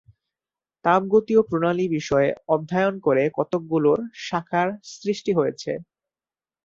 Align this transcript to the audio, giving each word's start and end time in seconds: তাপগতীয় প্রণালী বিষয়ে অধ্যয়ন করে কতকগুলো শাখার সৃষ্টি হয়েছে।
তাপগতীয় 0.85 1.41
প্রণালী 1.49 1.85
বিষয়ে 1.97 2.29
অধ্যয়ন 2.47 2.95
করে 3.05 3.23
কতকগুলো 3.37 3.91
শাখার 4.25 4.67
সৃষ্টি 4.93 5.31
হয়েছে। 5.33 5.71